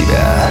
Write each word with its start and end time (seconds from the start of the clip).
себя». 0.00 0.50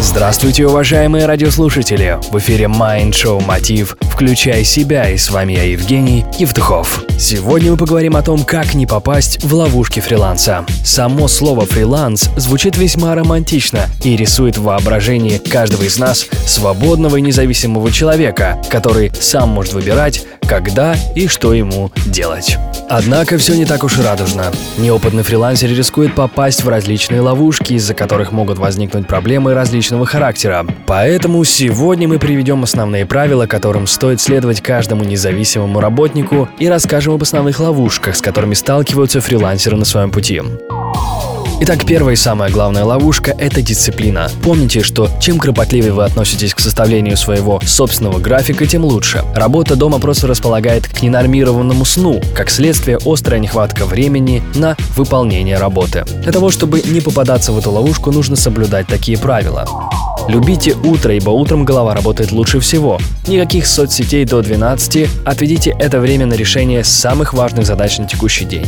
Здравствуйте, 0.00 0.66
уважаемые 0.66 1.26
радиослушатели! 1.26 2.20
В 2.30 2.38
эфире 2.38 2.66
Mind 2.66 3.10
Show 3.10 3.44
Мотив 3.44 3.96
«Включай 4.02 4.62
себя» 4.62 5.10
и 5.10 5.16
с 5.16 5.28
вами 5.30 5.54
я, 5.54 5.64
Евгений 5.64 6.24
Евтухов. 6.38 7.02
Сегодня 7.18 7.72
мы 7.72 7.76
поговорим 7.76 8.14
о 8.14 8.22
том, 8.22 8.44
как 8.44 8.74
не 8.74 8.86
попасть 8.86 9.42
в 9.42 9.52
ловушки 9.54 9.98
фриланса. 9.98 10.64
Само 10.84 11.26
слово 11.26 11.66
«фриланс» 11.66 12.30
звучит 12.36 12.76
весьма 12.76 13.14
романтично 13.16 13.86
и 14.04 14.14
рисует 14.14 14.56
в 14.56 14.62
воображении 14.62 15.38
каждого 15.38 15.82
из 15.82 15.98
нас 15.98 16.26
свободного 16.46 17.16
и 17.16 17.20
независимого 17.20 17.90
человека, 17.90 18.62
который 18.70 19.10
сам 19.18 19.48
может 19.48 19.72
выбирать, 19.72 20.26
когда 20.44 20.94
и 21.14 21.26
что 21.26 21.52
ему 21.54 21.90
делать. 22.06 22.58
Однако 22.88 23.38
все 23.38 23.56
не 23.56 23.64
так 23.64 23.82
уж 23.82 23.98
и 23.98 24.02
радужно. 24.02 24.52
Неопытный 24.78 25.22
фрилансер 25.22 25.70
рискует 25.70 26.14
попасть 26.14 26.62
в 26.62 26.68
различные 26.68 27.20
ловушки, 27.20 27.74
из-за 27.74 27.94
которых 27.94 28.32
могут 28.32 28.58
возникнуть 28.58 29.06
проблемы 29.06 29.54
различного 29.54 30.06
характера. 30.06 30.66
Поэтому 30.86 31.42
сегодня 31.44 32.06
мы 32.06 32.18
приведем 32.18 32.62
основные 32.62 33.06
правила, 33.06 33.46
которым 33.46 33.86
стоит 33.86 34.20
следовать 34.20 34.60
каждому 34.60 35.04
независимому 35.04 35.80
работнику 35.80 36.48
и 36.58 36.68
расскажем 36.68 37.14
об 37.14 37.22
основных 37.22 37.58
ловушках, 37.60 38.16
с 38.16 38.20
которыми 38.20 38.54
сталкиваются 38.54 39.20
фрилансеры 39.20 39.76
на 39.76 39.84
своем 39.84 40.10
пути. 40.10 40.42
Итак, 41.66 41.86
первая 41.86 42.12
и 42.12 42.18
самая 42.18 42.50
главная 42.50 42.84
ловушка– 42.84 43.34
это 43.38 43.62
дисциплина. 43.62 44.28
Помните, 44.42 44.82
что 44.82 45.08
чем 45.18 45.38
кропотливее 45.38 45.94
вы 45.94 46.04
относитесь 46.04 46.52
к 46.52 46.60
составлению 46.60 47.16
своего 47.16 47.58
собственного 47.64 48.18
графика, 48.18 48.66
тем 48.66 48.84
лучше. 48.84 49.24
Работа 49.34 49.74
дома 49.74 49.98
просто 49.98 50.26
располагает 50.26 50.86
к 50.86 51.00
ненормированному 51.00 51.86
сну, 51.86 52.20
как 52.34 52.50
следствие 52.50 52.98
острая 53.06 53.40
нехватка 53.40 53.86
времени 53.86 54.42
на 54.54 54.76
выполнение 54.94 55.56
работы. 55.56 56.04
Для 56.22 56.32
того, 56.32 56.50
чтобы 56.50 56.82
не 56.82 57.00
попадаться 57.00 57.50
в 57.50 57.58
эту 57.58 57.70
ловушку, 57.70 58.12
нужно 58.12 58.36
соблюдать 58.36 58.86
такие 58.86 59.16
правила. 59.16 59.66
Любите 60.28 60.74
утро, 60.74 61.14
ибо 61.14 61.30
утром 61.30 61.64
голова 61.64 61.94
работает 61.94 62.30
лучше 62.30 62.60
всего. 62.60 62.98
Никаких 63.26 63.66
соцсетей 63.66 64.26
до 64.26 64.42
12, 64.42 65.08
отведите 65.24 65.74
это 65.80 65.98
время 65.98 66.26
на 66.26 66.34
решение 66.34 66.84
самых 66.84 67.32
важных 67.32 67.64
задач 67.64 67.96
на 67.96 68.06
текущий 68.06 68.44
день. 68.44 68.66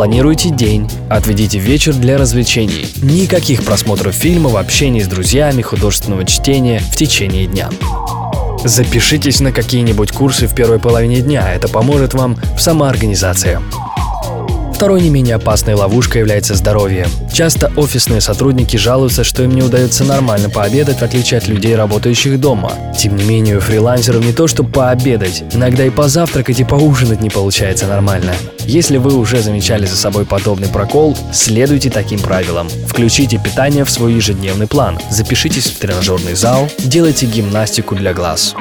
Планируйте 0.00 0.48
день, 0.48 0.90
отведите 1.10 1.58
вечер 1.58 1.92
для 1.92 2.16
развлечений. 2.16 2.86
Никаких 3.02 3.62
просмотров 3.62 4.14
фильмов, 4.14 4.54
общения 4.54 5.04
с 5.04 5.06
друзьями, 5.06 5.60
художественного 5.60 6.24
чтения 6.24 6.78
в 6.78 6.96
течение 6.96 7.46
дня. 7.46 7.68
Запишитесь 8.64 9.40
на 9.40 9.52
какие-нибудь 9.52 10.12
курсы 10.12 10.46
в 10.46 10.54
первой 10.54 10.78
половине 10.78 11.20
дня, 11.20 11.52
это 11.52 11.68
поможет 11.68 12.14
вам 12.14 12.38
в 12.56 12.60
самоорганизации. 12.60 13.60
Второй 14.80 15.02
не 15.02 15.10
менее 15.10 15.34
опасной 15.34 15.74
ловушкой 15.74 16.20
является 16.20 16.54
здоровье. 16.54 17.06
Часто 17.34 17.70
офисные 17.76 18.22
сотрудники 18.22 18.78
жалуются, 18.78 19.24
что 19.24 19.42
им 19.42 19.54
не 19.54 19.60
удается 19.60 20.04
нормально 20.04 20.48
пообедать, 20.48 21.00
в 21.00 21.02
отличие 21.02 21.36
от 21.36 21.48
людей, 21.48 21.76
работающих 21.76 22.40
дома. 22.40 22.72
Тем 22.98 23.14
не 23.14 23.24
менее, 23.24 23.58
у 23.58 23.60
фрилансеров 23.60 24.24
не 24.24 24.32
то 24.32 24.46
что 24.46 24.64
пообедать, 24.64 25.44
иногда 25.52 25.84
и 25.84 25.90
позавтракать 25.90 26.60
и 26.60 26.64
поужинать 26.64 27.20
не 27.20 27.28
получается 27.28 27.88
нормально. 27.88 28.32
Если 28.60 28.96
вы 28.96 29.18
уже 29.18 29.42
замечали 29.42 29.84
за 29.84 29.96
собой 29.96 30.24
подобный 30.24 30.68
прокол, 30.68 31.14
следуйте 31.30 31.90
таким 31.90 32.18
правилам. 32.18 32.70
Включите 32.86 33.36
питание 33.36 33.84
в 33.84 33.90
свой 33.90 34.14
ежедневный 34.14 34.66
план, 34.66 34.98
запишитесь 35.10 35.66
в 35.66 35.78
тренажерный 35.78 36.34
зал, 36.34 36.70
делайте 36.78 37.26
гимнастику 37.26 37.96
для 37.96 38.14
глаз. 38.14 38.54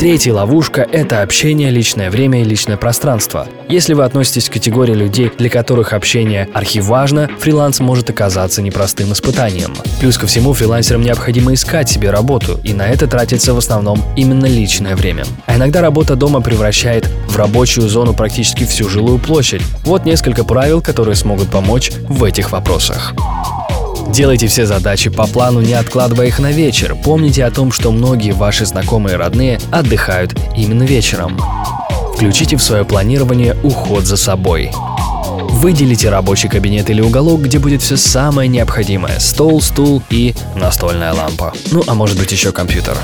Третья 0.00 0.32
ловушка– 0.32 0.80
это 0.92 1.20
общение, 1.20 1.68
личное 1.68 2.10
время 2.10 2.40
и 2.40 2.44
личное 2.44 2.78
пространство. 2.78 3.46
Если 3.68 3.92
вы 3.92 4.04
относитесь 4.04 4.48
к 4.48 4.54
категории 4.54 4.94
людей, 4.94 5.30
для 5.36 5.50
которых 5.50 5.92
общение 5.92 6.48
архиважно, 6.54 7.28
фриланс 7.38 7.80
может 7.80 8.08
оказаться 8.08 8.62
непростым 8.62 9.12
испытанием. 9.12 9.74
Плюс 10.00 10.16
ко 10.16 10.26
всему, 10.26 10.54
фрилансерам 10.54 11.02
необходимо 11.02 11.52
искать 11.52 11.90
себе 11.90 12.08
работу, 12.08 12.58
и 12.64 12.72
на 12.72 12.88
это 12.88 13.06
тратится 13.08 13.52
в 13.52 13.58
основном 13.58 14.02
именно 14.16 14.46
личное 14.46 14.96
время. 14.96 15.26
А 15.44 15.56
иногда 15.56 15.82
работа 15.82 16.16
дома 16.16 16.40
превращает 16.40 17.06
в 17.28 17.36
рабочую 17.36 17.86
зону 17.86 18.14
практически 18.14 18.64
всю 18.64 18.88
жилую 18.88 19.18
площадь. 19.18 19.60
Вот 19.84 20.06
несколько 20.06 20.44
правил, 20.44 20.80
которые 20.80 21.14
смогут 21.14 21.50
помочь 21.50 21.92
в 22.08 22.24
этих 22.24 22.52
вопросах. 22.52 23.12
Делайте 24.12 24.48
все 24.48 24.66
задачи 24.66 25.08
по 25.08 25.26
плану, 25.26 25.60
не 25.60 25.72
откладывая 25.72 26.26
их 26.26 26.40
на 26.40 26.50
вечер. 26.50 26.96
Помните 27.04 27.44
о 27.44 27.50
том, 27.50 27.70
что 27.70 27.92
многие 27.92 28.32
ваши 28.32 28.66
знакомые 28.66 29.14
и 29.14 29.16
родные 29.16 29.60
отдыхают 29.70 30.36
именно 30.56 30.82
вечером. 30.82 31.38
Включите 32.14 32.56
в 32.56 32.62
свое 32.62 32.84
планирование 32.84 33.56
уход 33.62 34.04
за 34.04 34.16
собой. 34.16 34.72
Выделите 35.50 36.08
рабочий 36.08 36.48
кабинет 36.48 36.90
или 36.90 37.00
уголок, 37.00 37.42
где 37.42 37.58
будет 37.58 37.82
все 37.82 37.96
самое 37.96 38.48
необходимое– 38.48 39.18
стол, 39.20 39.62
стул 39.62 40.02
и 40.10 40.34
настольная 40.56 41.12
лампа. 41.12 41.52
Ну, 41.70 41.84
а 41.86 41.94
может 41.94 42.18
быть 42.18 42.32
еще 42.32 42.50
компьютер. 42.50 42.96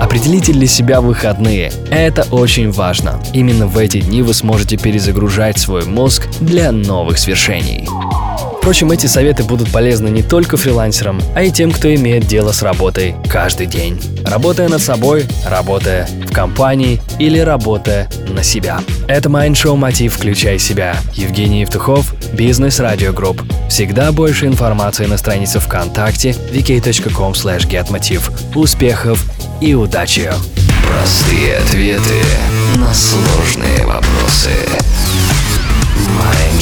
Определите 0.00 0.52
для 0.52 0.66
себя 0.66 1.00
выходные. 1.00 1.72
Это 1.90 2.22
очень 2.30 2.70
важно. 2.70 3.20
Именно 3.32 3.66
в 3.66 3.76
эти 3.76 4.00
дни 4.00 4.22
вы 4.22 4.32
сможете 4.32 4.76
перезагружать 4.76 5.58
свой 5.58 5.84
мозг 5.84 6.28
для 6.40 6.70
новых 6.70 7.18
свершений. 7.18 7.88
Впрочем, 8.60 8.90
эти 8.90 9.06
советы 9.06 9.42
будут 9.42 9.72
полезны 9.72 10.08
не 10.08 10.22
только 10.22 10.58
фрилансерам, 10.58 11.18
а 11.34 11.42
и 11.42 11.50
тем, 11.50 11.72
кто 11.72 11.92
имеет 11.94 12.26
дело 12.26 12.52
с 12.52 12.62
работой 12.62 13.14
каждый 13.26 13.66
день. 13.66 13.98
Работая 14.22 14.68
над 14.68 14.82
собой, 14.82 15.26
работая 15.46 16.06
в 16.28 16.32
компании 16.32 17.00
или 17.18 17.38
работая 17.38 18.10
на 18.28 18.42
себя. 18.42 18.80
Это 19.08 19.30
Майндшоу 19.30 19.76
Мотив 19.76 20.14
«Включай 20.14 20.58
себя». 20.58 20.94
Евгений 21.14 21.62
Евтухов, 21.62 22.14
Бизнес 22.34 22.80
Радио 22.80 23.14
Групп. 23.14 23.42
Всегда 23.70 24.12
больше 24.12 24.44
информации 24.44 25.06
на 25.06 25.16
странице 25.16 25.58
ВКонтакте 25.58 26.30
vk.com 26.52 27.32
getmotiv. 27.32 28.30
Успехов 28.54 29.24
и 29.62 29.72
удачи! 29.72 30.30
Простые 30.86 31.56
ответы 31.56 32.22
на 32.76 32.92
сложные 32.92 33.86
вопросы. 33.86 34.50
Mind 36.18 36.60